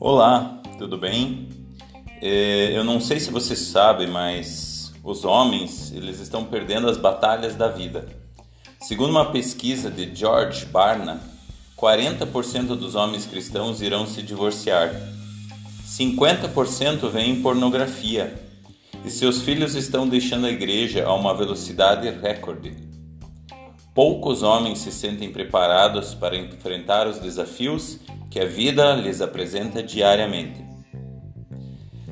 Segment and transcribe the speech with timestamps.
[0.00, 1.48] Olá, tudo bem?
[2.22, 7.56] É, eu não sei se você sabe, mas os homens eles estão perdendo as batalhas
[7.56, 8.08] da vida.
[8.80, 11.20] Segundo uma pesquisa de George Barna,
[11.76, 14.94] 40% dos homens cristãos irão se divorciar.
[15.84, 18.40] 50% vêm pornografia.
[19.04, 22.72] E seus filhos estão deixando a igreja a uma velocidade recorde.
[23.92, 27.98] Poucos homens se sentem preparados para enfrentar os desafios
[28.38, 30.64] que a vida lhes apresenta diariamente.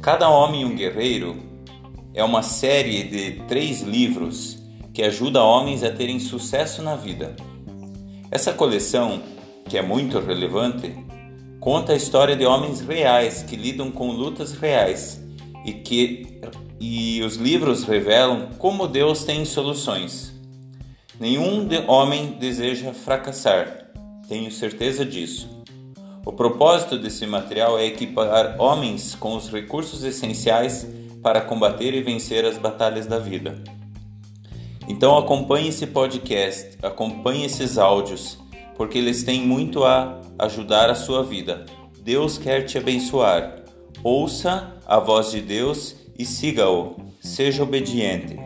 [0.03, 1.37] Cada Homem um Guerreiro
[2.13, 4.59] é uma série de três livros
[4.93, 7.37] que ajuda homens a terem sucesso na vida.
[8.29, 9.23] Essa coleção,
[9.69, 10.97] que é muito relevante,
[11.61, 15.25] conta a história de homens reais que lidam com lutas reais
[15.65, 16.41] e que
[16.81, 20.35] e os livros revelam como Deus tem soluções.
[21.21, 23.93] Nenhum homem deseja fracassar,
[24.29, 25.56] tenho certeza disso.
[26.27, 30.85] O propósito desse material é equipar homens com os recursos essenciais
[31.23, 33.63] para combater e vencer as batalhas da vida.
[34.89, 38.39] Então acompanhe esse podcast, acompanhe esses áudios,
[38.77, 41.65] porque eles têm muito a ajudar a sua vida.
[42.01, 43.63] Deus quer te abençoar.
[44.03, 46.97] Ouça a voz de Deus e siga-o.
[47.21, 48.46] Seja obediente.